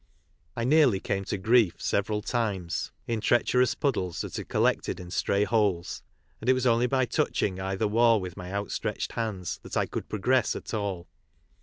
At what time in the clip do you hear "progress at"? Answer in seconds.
10.09-10.73